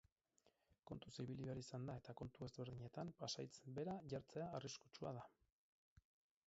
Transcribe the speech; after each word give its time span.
Kontuz 0.91 1.11
ibili 1.23 1.45
behar 1.49 1.61
da 1.89 1.97
eta 2.03 2.15
kontu 2.21 2.47
ezberdinetan 2.47 3.13
pasahitz 3.21 3.63
bera 3.81 3.97
jartzea 4.15 4.51
arriskutsua 4.61 5.15
da. 5.21 5.29